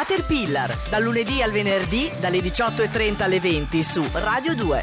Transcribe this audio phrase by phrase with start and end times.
[0.00, 4.82] Caterpillar, dal lunedì al venerdì dalle 18.30 alle 20 su Radio 2.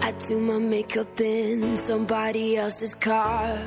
[0.00, 3.60] I do my makeup in somebody else's car.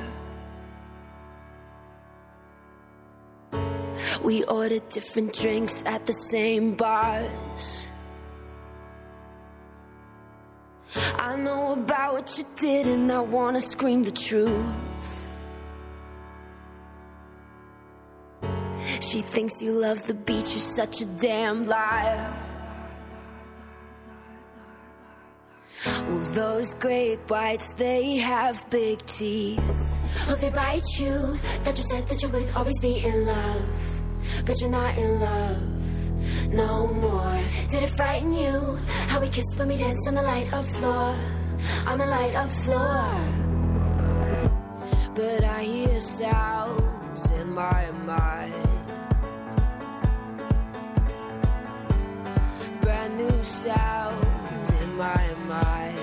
[4.23, 7.88] We order different drinks at the same bars.
[10.95, 14.65] I know about what you did, and I wanna scream the truth.
[19.01, 22.33] She thinks you love the beach, you're such a damn liar.
[25.85, 29.59] Well, those great whites, they have big teeth.
[30.27, 31.39] Oh, they bite you.
[31.63, 34.01] That you said that you would always be in love.
[34.45, 35.78] But you're not in love
[36.51, 37.39] no more.
[37.69, 38.77] Did it frighten you?
[39.07, 41.15] How we kissed when we danced on the light of floor.
[41.87, 43.05] On the light of floor.
[45.13, 48.53] But I hear sounds in my mind.
[52.81, 55.99] Brand new sounds in my mind.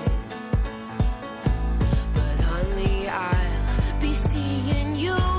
[2.13, 5.36] But honey, I'll be seeing you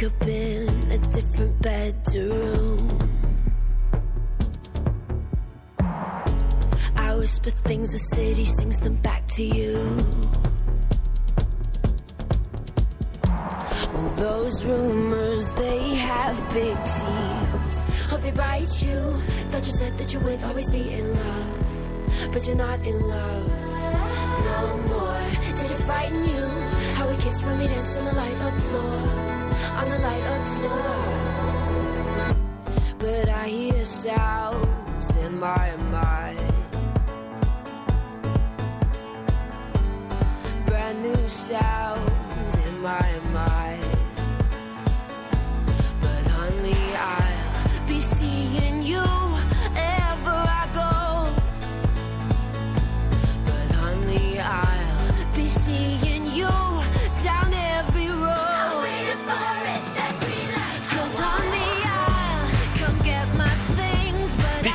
[0.00, 2.98] wake up in a different bedroom.
[6.96, 9.74] I whisper things, the city sings them back to you.
[13.24, 18.12] Well, those rumors, they have big teeth.
[18.12, 19.00] Oh, they bite you.
[19.50, 22.32] Thought you said that you would always be in love.
[22.32, 23.48] But you're not in love
[24.44, 25.20] no more.
[25.58, 26.46] Did it frighten you?
[26.94, 29.39] How we kissed when we danced on the light of floor.
[29.78, 31.00] On the light of floor.
[32.98, 36.39] But I hear sounds in my mind.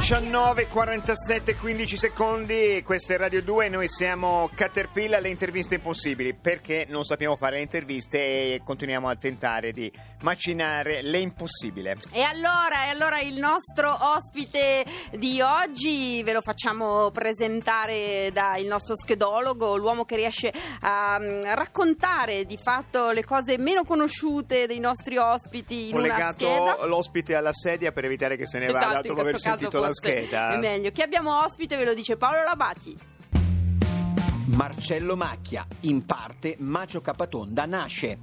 [0.07, 6.85] 19, 47, 15 secondi, questa è Radio 2 noi siamo Caterpillar, le interviste impossibili, perché
[6.87, 11.97] non sappiamo fare le interviste e continuiamo a tentare di macinare le impossibile.
[12.11, 14.85] E allora, e allora il nostro ospite
[15.17, 22.45] di oggi ve lo facciamo presentare dal nostro schedologo, l'uomo che riesce a mm, raccontare
[22.45, 26.85] di fatto le cose meno conosciute dei nostri ospiti in una Collegato scheda.
[26.85, 30.53] l'ospite alla sedia per evitare che se ne vada Esatto, dopo aver sentito la scheda.
[30.53, 30.91] È meglio.
[30.91, 32.97] Chi abbiamo ospite ve lo dice Paolo Labati.
[34.47, 38.17] Marcello Macchia, in parte Macio Capatonda, nasce.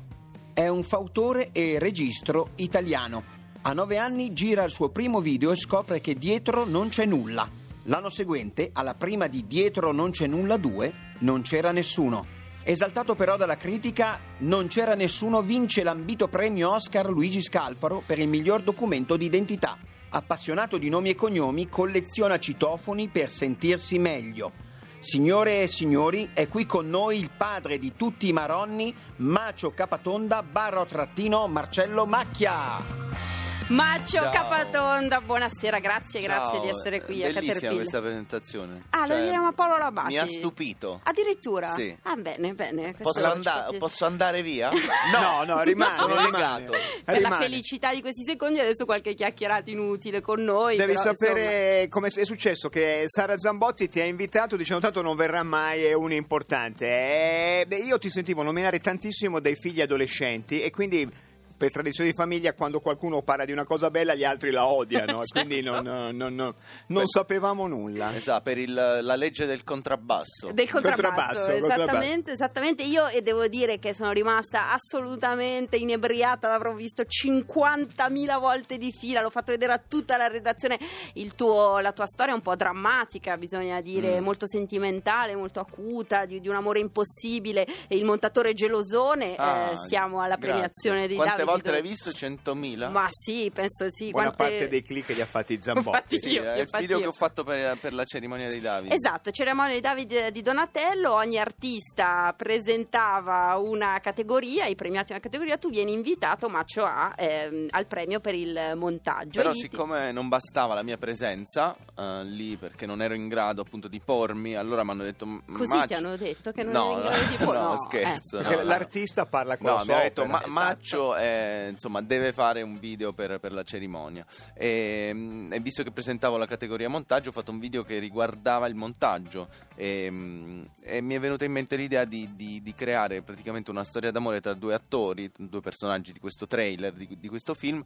[0.55, 3.23] È un fautore e registro italiano.
[3.63, 7.49] A nove anni gira il suo primo video e scopre che dietro non c'è nulla.
[7.87, 12.25] L'anno seguente, alla prima di Dietro non c'è nulla 2, non c'era nessuno.
[12.63, 18.29] Esaltato però dalla critica, Non c'era nessuno vince l'ambito premio Oscar Luigi Scalfaro per il
[18.29, 19.77] miglior documento di identità.
[20.15, 24.53] Appassionato di nomi e cognomi, colleziona citofoni per sentirsi meglio.
[24.99, 30.43] Signore e signori, è qui con noi il padre di tutti i maronni, Macio Capatonda,
[30.43, 33.32] barro trattino Marcello Macchia.
[33.73, 34.31] Macio Ciao.
[34.31, 37.75] Capatonda, buonasera, grazie, grazie Ciao, di essere qui a Bellissima Caterpillar.
[37.75, 38.83] questa presentazione.
[38.91, 40.09] Ah, lo Cioè, diremo a Paolo Labati.
[40.09, 41.01] Mi ha stupito.
[41.05, 41.73] Addirittura?
[41.73, 41.97] Sì.
[42.03, 42.83] Ah, bene, bene.
[42.95, 43.79] Questo Posso, ci andare- fa piacere.
[43.79, 44.71] posso andare via?
[45.13, 46.31] No, no, rimane, Sono rimane.
[46.31, 46.73] legato.
[46.73, 47.45] Per la Rimane.
[47.45, 50.77] felicità di questi secondi adesso qualche chiacchierata inutile con noi.
[50.77, 55.17] Devi però, sapere come è successo che Sara Zambotti ti ha invitato dicendo tanto non
[55.17, 56.87] verrà mai, è un importante.
[56.89, 61.31] E beh, io ti sentivo nominare tantissimo dei figli adolescenti e quindi
[61.63, 65.23] per tradizione di famiglia quando qualcuno parla di una cosa bella gli altri la odiano,
[65.23, 66.55] e quindi non, non- non- non-
[66.89, 68.13] non sapevamo nulla.
[68.17, 70.51] Esatto, per il- la legge del contrabbasso.
[70.53, 72.83] Del contrabbasso, Contrabbasso, esattamente, esattamente.
[72.83, 79.21] Io e devo dire che sono rimasta assolutamente inebriata, l'avrò visto 50.000 volte di fila,
[79.21, 80.81] l'ho fatto vedere a tutta la redazione.
[81.15, 84.25] Il tuo- la tua storia è un po' drammatica, bisogna dire, Mm.
[84.25, 87.65] molto sentimentale, molto acuta, di, di un amore impossibile.
[87.87, 90.49] E il montatore gelosone, Ah, eh, siamo alla grazie.
[90.51, 91.51] premiazione di Quante Davide.
[91.53, 92.11] Volte l'hai visto?
[92.11, 92.91] 100.000?
[92.91, 94.11] Ma sì, penso sì.
[94.11, 96.19] Buona quante- parte dei click li ha fatti Zambotti.
[96.23, 97.03] Sì, io, è il infatti video io.
[97.05, 98.95] che ho fatto per, per la cerimonia dei Davide.
[98.95, 105.57] Esatto, cerimonia di Davide di Donatello, ogni artista presentava una categoria, i premiati una categoria,
[105.59, 109.39] tu vieni invitato, Maccio, a, ehm, al premio per il montaggio.
[109.41, 113.15] Però E lì ti- siccome non bastava la mia presenza eh, lì perché non ero
[113.15, 116.53] in grado appunto di pormi, allora mi hanno detto "M- Così Maccio-" ti hanno detto
[116.53, 118.39] che non no, eri in grado di por- no, no, scherzo.
[118.39, 118.43] eh.
[118.43, 118.63] no, no.
[118.63, 120.25] l'artista parla con No, la mi sua ha detto.
[120.25, 124.25] "Ma- Maccio eh, insomma, deve fare un video per, per la cerimonia
[124.55, 128.67] e, mm, e visto che presentavo la categoria montaggio ho fatto un video che riguardava
[128.67, 133.23] il montaggio e, mm, e mi è venuta in mente l'idea di, di- di creare
[133.23, 137.55] praticamente una storia d'amore tra due attori, due personaggi di questo trailer, di, di questo
[137.55, 137.83] film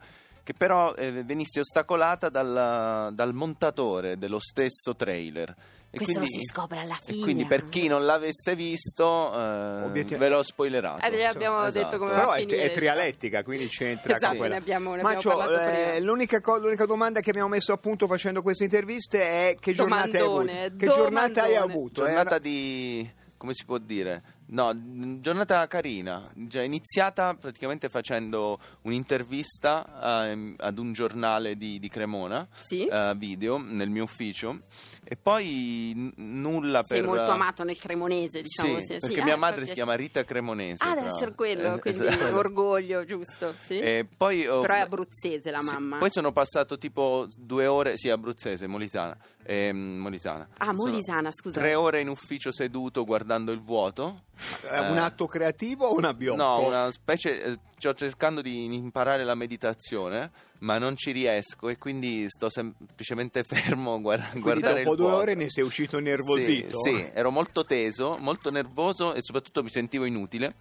[0.47, 5.53] che però eh, venisse ostacolata dal, dal montatore dello stesso trailer.
[5.89, 7.23] E Questo quindi, lo si scopre alla e fine.
[7.23, 11.05] quindi per chi non l'avesse visto eh, ve l'ho spoilerato.
[11.07, 11.85] Eh, abbiamo Esatto.
[11.85, 14.53] detto come Però va è, finire, è trialettica, quindi c'entra Esatto, con quella.
[14.55, 15.99] ne abbiamo- ne parlato eh, prima.
[16.05, 20.03] l'unica, co- l'unica domanda che abbiamo messo a punto facendo queste interviste è che giornata
[20.03, 20.75] hai Domandone, avuto?
[20.77, 21.57] Che giornata hai domandone.
[21.73, 22.01] avuto?
[22.03, 30.25] Eh, giornata di come si può dire no giornata carina già iniziata praticamente facendo un'intervista
[30.29, 32.85] ehm, ad un giornale di, di Cremona Sì.
[32.85, 34.61] eh, video nel mio ufficio
[35.03, 38.77] e poi n- nulla Sei per molto amato nel cremonese, diciamo.
[38.79, 39.23] sì, sì, perché sì.
[39.23, 42.35] mia Ah, madre si chiama Rita Cremonese Ah, deve essere quello, Eh, quindi esatto.
[42.35, 43.55] orgoglio, giusto?
[43.59, 43.79] Sì.
[43.79, 45.97] E poi ho- Però è abruzzese la mamma.
[45.97, 49.17] Poi sono passato tipo due ore, sì, abruzzese, molisana.
[49.43, 50.45] ehm, molisana.
[50.57, 51.59] Ah, Sono molisana, scusa.
[51.61, 54.23] Tre ore in ufficio seduto guardando il vuoto.
[54.61, 56.37] È un atto creativo o un abbiocco?
[56.37, 57.43] No, una specie.
[57.43, 63.43] eh, Sto cercando di imparare la meditazione, ma non ci riesco e quindi sto semplicemente
[63.47, 66.81] fermo a guarda- Quindi guardare dopo il due ore ne sei uscito nervosito?
[66.81, 70.55] Sì, sì, ero molto teso, molto nervoso e soprattutto mi sentivo inutile.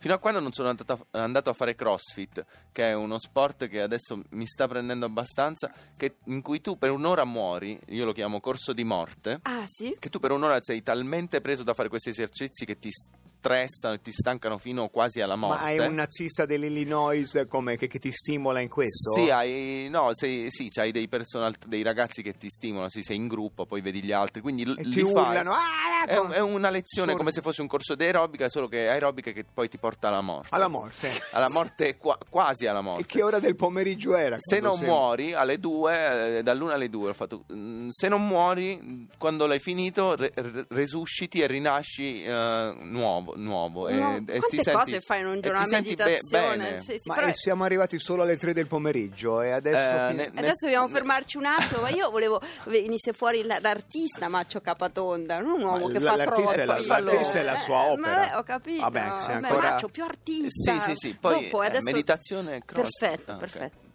[0.00, 3.68] Fino a quando non sono andato a, andato a fare CrossFit, che è uno sport
[3.68, 8.12] che adesso mi sta prendendo abbastanza, che- in cui tu per un'ora muori, io lo
[8.12, 9.94] chiamo corso di morte, Ah, sì?
[9.98, 12.88] che tu per un'ora sei talmente preso da fare questi esercizi che ti
[13.40, 15.56] stressano e ti stancano fino quasi alla morte.
[15.62, 19.14] Ma hai un nazista dell'Illinois come, che, che ti stimola in questo?
[19.14, 23.16] Sì, hai, no, sei, sì, hai dei, personal, dei ragazzi che ti stimolano, sì, sei
[23.16, 25.52] in gruppo, poi vedi gli altri, quindi E li ti urlano.
[25.52, 27.16] "Ah, È, un- è una lezione Assurdo.
[27.18, 30.20] come se fosse un corso di aerobica, solo che aerobica che poi ti porta alla
[30.22, 30.48] morte.
[30.54, 31.10] Alla morte.
[31.32, 33.06] Alla morte, qua- quasi alla E morte.
[33.06, 34.36] che ora del pomeriggio era?
[34.38, 37.44] Se non sei- muori alle due, eh, dall'una alle due ho fatto.
[37.52, 40.32] mm, Se non muori, quando l'hai finito, re-
[40.70, 43.29] resusciti e rinasci eh, nuovo.
[43.36, 46.56] Nuovo e, No, e quante ti senti- cose fai in un e giorno be- meditazione?
[46.56, 46.82] bene.
[46.82, 49.76] Sì, sì, Ma però- eh, siamo arrivati solo alle tre del pomeriggio e adesso...
[49.78, 54.28] Eh, fino- ne- Adesso dobbiamo ne- fermarci un attimo, ma io volevo venisse fuori l'artista
[54.28, 57.58] Maccio Capatonda, non un uomo Ma che l- fa l'artista è la- l'artista è la
[57.58, 58.16] sua Eh, opera.
[58.16, 58.80] ma, eh, ho capito.
[58.82, 60.72] Vabbè, Vabbè, ancora- Maccio più artista.
[60.72, 61.16] Sì, sì, sì.
[61.20, 62.88] Poi Dopo, eh, adesso- meditazione e cross.
[62.98, 63.40] Perfetto, Ah, ok.
[63.40, 63.88] perfetto.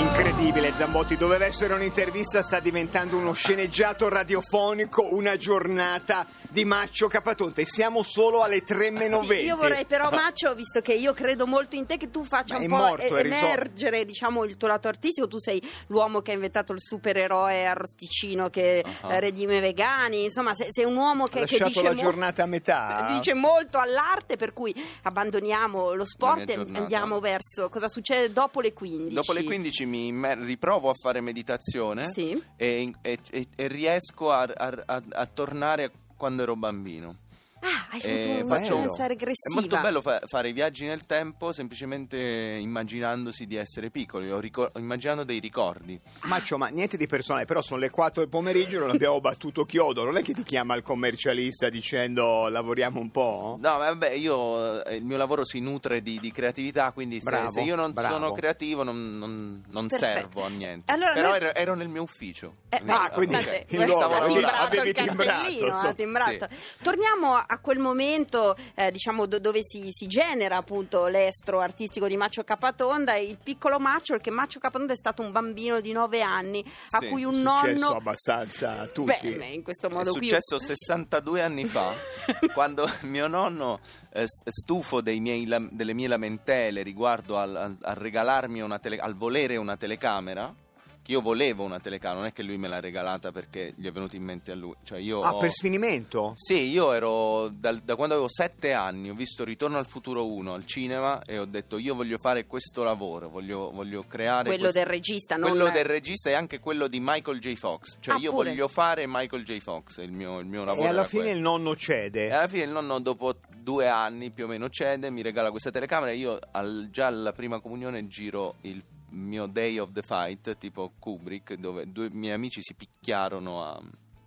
[0.00, 7.64] Incredibile Zambotti, doveva essere un'intervista, sta diventando uno sceneggiato radiofonico, una giornata di Maccio Capatonte.
[7.66, 9.44] Siamo solo alle 3 meno 20.
[9.44, 12.60] Io vorrei però, Maccio, visto che io credo molto in te, che tu faccia Ma
[12.60, 15.28] un po' morto, emergere diciamo, il tuo lato artistico.
[15.28, 20.24] Tu sei l'uomo che ha inventato il supereroe arrosticino che eh, redime vegani.
[20.24, 23.06] Insomma, sei, sei un uomo Ha che, che lasciato dice, la mo- giornata a metà.
[23.10, 28.72] dice molto all'arte, per cui abbandoniamo lo sport e andiamo verso cosa succede dopo le
[28.72, 29.14] 15.
[29.14, 32.42] Dopo le 15 mi immer- riprovo a fare meditazione Sì.
[32.56, 37.16] e, e- e- e riesco a, a- a- a tornare a quando ero bambino.
[37.62, 39.54] Ah, hai fatto Eh, un'esperienza È regressiva.
[39.54, 44.70] molto bello fa- fare i viaggi nel tempo semplicemente immaginandosi di essere piccoli o ricor-
[44.78, 46.00] immaginando dei ricordi.
[46.22, 50.04] Maccio, ma niente di personale, però sono le 4 del pomeriggio, non abbiamo battuto chiodo.
[50.04, 53.58] Non è che ti chiama il commercialista dicendo lavoriamo un po'?
[53.60, 57.28] No, ma vabbè, io eh, il mio lavoro si nutre di, di creatività, quindi se,
[57.30, 58.14] Bravo, se io non bravo.
[58.14, 60.90] sono creativo non, non- non servo a niente.
[60.92, 62.54] Allora, Però noi- ero, ero nel mio ufficio.
[62.70, 66.48] Eh, Ah, quindi Vabbè, il questo luogo, ha avevi- timbrato avevi timbrato, timbrato.
[66.82, 72.16] Torniamo a quel momento, eh, diciamo, do- dove si, si genera appunto l'estro artistico di
[72.16, 73.16] Maccio Capatonda.
[73.16, 77.08] Il piccolo Maccio, perché Maccio Capatonda è stato un bambino di nove anni a Sì,
[77.08, 77.96] cui È un successo nonno.
[77.96, 79.30] abbastanza a tutti.
[79.34, 80.28] Beh, in questo È modo qui.
[80.28, 81.92] successo 62 anni fa,
[82.54, 83.80] quando mio nonno,
[84.12, 88.98] eh, st- stufo dei miei delle mie lamentele riguardo al, al- al regalarmi una tele-
[88.98, 90.54] al volere una telecamera,
[91.02, 93.90] che io volevo una telecamera, non è che lui me l'ha regalata perché gli è
[93.92, 94.74] venuto in mente a lui.
[94.82, 96.32] Cioè io Ah, ho- per sfinimento?
[96.36, 100.52] Sì, io ero dal- da quando avevo sette anni, ho visto Ritorno al futuro 1
[100.54, 104.78] al cinema e ho detto io voglio fare questo lavoro, voglio, voglio creare Quello questo-
[104.78, 107.54] del regista, non- quello del regista e anche quello di Michael J.
[107.54, 107.96] Fox.
[108.00, 108.50] Cioè Ah, io pure.
[108.50, 109.58] voglio fare Michael J.
[109.60, 110.86] Fox, il mio, il mio lavoro.
[110.86, 111.36] E alla fine quello.
[111.36, 112.30] il nonno E cede.
[112.30, 116.12] alla fine il nonno dopo due anni più o meno cede, mi regala questa telecamera
[116.12, 120.92] e io al- già alla prima comunione giro il mio Day of the Fight tipo
[120.98, 123.80] Kubrick dove due miei amici si picchiarono a,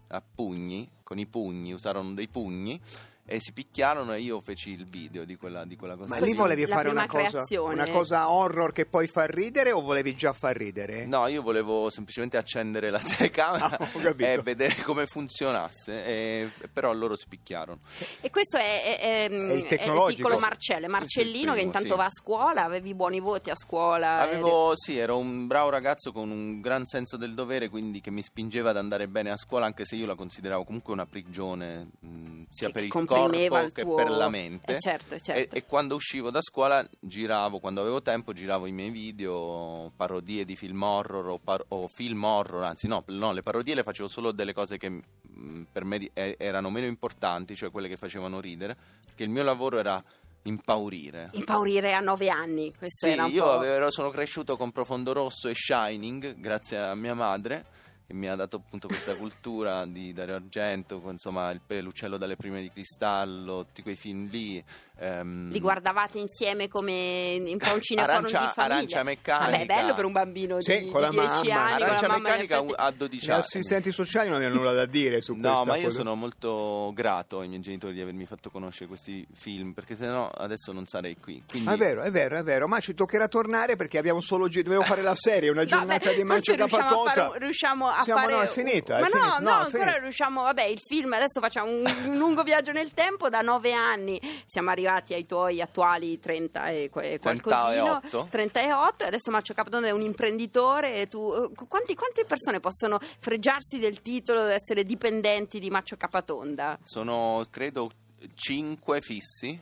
[0.07, 2.79] a pugni, con i pugni, usarono dei pugni
[3.25, 6.09] e si picchiarono e io feci il video di quella, di quella cosa.
[6.17, 6.33] Ma lì.
[6.33, 7.73] volevi La fare una cosa, creazione.
[7.73, 11.05] una cosa horror che poi fa ridere o volevi già far ridere?
[11.05, 14.29] No, io volevo semplicemente accendere la telecamera Ah, ho capito.
[14.29, 17.79] e vedere come funzionasse, e- però loro si picchiarono.
[18.21, 20.27] E questo è, è- è- il è il tecnologico.
[20.27, 21.95] piccolo Marcello, Marcellino Sì, che primo, intanto sì.
[21.95, 24.19] va a scuola, avevi buoni voti a scuola.
[24.19, 28.21] Avevo, sì, ero un bravo ragazzo con un gran senso del dovere, quindi che mi
[28.21, 32.43] spingeva ad andare bene a scuola, anche se io la consideravo comunque una prigione, mh,
[32.49, 34.75] sia Che per il corpo il che tuo- per la mente.
[34.75, 35.55] Eh, certo, certo.
[35.55, 40.45] E, e quando uscivo da scuola giravo, quando avevo tempo, giravo i miei video, parodie
[40.45, 44.07] di film horror o, par- o film horror, anzi no, no, le parodie le facevo
[44.07, 48.39] solo delle cose che mh, per me eh, erano meno importanti, cioè quelle che facevano
[48.39, 50.03] ridere, perché il mio lavoro era
[50.45, 51.29] impaurire.
[51.33, 52.73] Impaurire a nove anni.
[52.77, 56.95] Questo Sì, era un io avevo- sono cresciuto con Profondo Rosso e Shining grazie a
[56.95, 57.65] mia madre
[58.05, 62.71] che mi ha dato appunto questa cultura di Dario Argento, insomma l'uccello dalle prime di
[62.71, 64.63] cristallo, tutti quei film lì.
[64.99, 68.75] Ehm, Li guardavate insieme come un po' un cineforum Arancia- di famiglia.
[68.75, 69.51] Arancia Meccanica.
[69.51, 71.39] Vabbè, bello per un bambino Sì, di, con la di 10 mamma.
[71.65, 71.73] anni.
[71.83, 72.73] Arancia con la mamma Meccanica effetti.
[72.77, 73.39] a 12 Gli anni.
[73.39, 75.97] assistenti sociali non hanno nulla da dire su No, questa ma io cosa.
[75.97, 80.71] sono molto grato ai miei genitori di avermi fatto conoscere questi film, perché sennò adesso
[80.71, 81.43] non sarei qui.
[81.47, 84.47] Quindi, Ah, È vero, è vero, è vero, ma ci toccherà tornare perché abbiamo solo
[84.47, 88.21] gi- dovevo fare la serie, una No, giornata beh, di Mancio forse riusciamo a Siamo,
[88.21, 89.39] fare no, è finita, ma è no, finita.
[89.39, 93.29] no, è ancora riusciamo vabbè il film adesso facciamo un, un lungo viaggio nel tempo
[93.29, 97.49] da nove anni siamo arrivati ai tuoi attuali 30 e que- 38.
[97.49, 102.59] qualcosino 38 e adesso Marcio Capatonda è un imprenditore e tu eh, quanti- quante persone
[102.59, 106.77] possono fregiarsi del titolo di essere dipendenti di Marcio Capatonda?
[106.83, 107.89] Sono credo
[108.33, 109.59] 5 fissi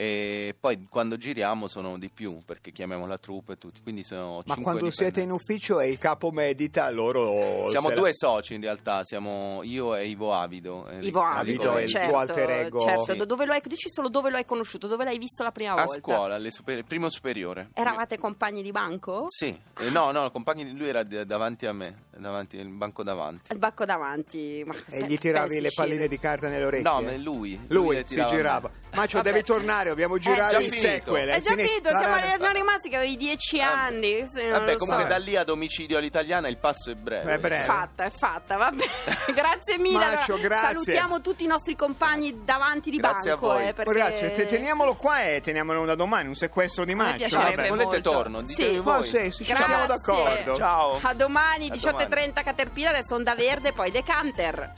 [0.00, 4.42] e poi quando giriamo sono di più perché chiamiamo la troupe e tutti, quindi sono
[4.46, 7.66] Ma quando siete in ufficio e il capo medita, loro...
[7.68, 10.88] Siamo se la- due soci in realtà, siamo io e Ivo Avido.
[10.88, 12.80] Enrico- Ivo Avido Avido, è il certo, tuo alter ego.
[12.80, 13.12] certo.
[13.12, 13.16] Sì.
[13.18, 15.72] Do- dove lo hai, dici solo dove lo hai conosciuto, dove l'hai visto la prima
[15.72, 16.00] A volta?
[16.00, 17.68] scuola, alle super- primo superiore.
[17.74, 19.26] Eravate compagni di banco?
[19.28, 19.48] Sì,
[19.80, 23.02] Eh, no, no, il compagno di lui era d- davanti a me, davanti, il banco
[23.02, 23.52] davanti.
[23.52, 24.62] Il banco davanti.
[24.66, 26.90] Ma e gli tiravi le palline di carta nelle orecchie?
[26.90, 27.58] No, ma lui.
[27.68, 28.70] Lui, lui si girava.
[28.94, 31.28] Macio, devi tornare, dobbiamo girato eh, il sequel.
[31.28, 34.26] Eh, è, già finito, siamo rimasti che avevi dieci anni.
[34.50, 37.34] Vabbè, comunque da lì ad omicidio all'italiana il passo è breve.
[37.34, 37.64] È breve.
[37.64, 38.84] Fatta, è fatta, vabbè.
[39.34, 39.98] grazie mille.
[39.98, 40.68] Macio, grazie.
[40.68, 43.46] Salutiamo tutti i nostri compagni davanti di grazie banco.
[43.46, 43.68] Grazie a voi.
[43.68, 43.92] Eh, perché...
[43.92, 47.28] Ragazzi, te, teniamolo qua e teniamolo da domani, un sequestro di Macio.
[47.28, 49.04] Se volete torno, ditevi voi.
[49.04, 50.54] sì, ci siamo d'accordo.
[50.54, 50.98] Ciao.
[51.00, 52.09] A domani, 18.30.
[52.10, 54.72] 30 Caterpillar e Sonda Verde, poi Decanter.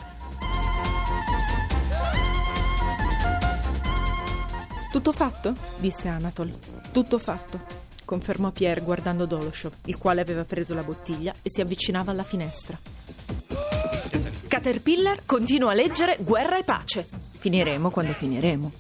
[4.92, 5.54] Tutto fatto?
[5.78, 6.56] disse Anatol.
[6.92, 7.80] Tutto fatto
[8.12, 12.76] confermò Pierre guardando Doloshov, il quale aveva preso la bottiglia e si avvicinava alla finestra.
[14.48, 17.08] Caterpillar continua a leggere Guerra e Pace.
[17.38, 18.70] Finiremo quando finiremo.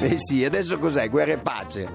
[0.00, 1.88] Eh sì, adesso cos'è Guerra e Pace?